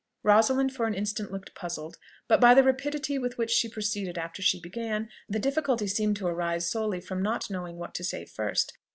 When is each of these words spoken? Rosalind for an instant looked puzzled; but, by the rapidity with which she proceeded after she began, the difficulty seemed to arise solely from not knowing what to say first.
Rosalind 0.23 0.73
for 0.73 0.87
an 0.87 0.95
instant 0.95 1.31
looked 1.31 1.53
puzzled; 1.53 1.99
but, 2.27 2.41
by 2.41 2.55
the 2.55 2.63
rapidity 2.63 3.19
with 3.19 3.37
which 3.37 3.51
she 3.51 3.69
proceeded 3.69 4.17
after 4.17 4.41
she 4.41 4.59
began, 4.59 5.09
the 5.29 5.37
difficulty 5.37 5.85
seemed 5.85 6.15
to 6.17 6.25
arise 6.25 6.67
solely 6.67 6.99
from 7.01 7.21
not 7.21 7.51
knowing 7.51 7.77
what 7.77 7.93
to 7.93 8.03
say 8.03 8.25
first. 8.25 8.75